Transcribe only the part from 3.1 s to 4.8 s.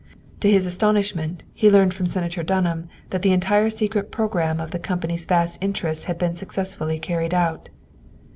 that the entire secret programme of the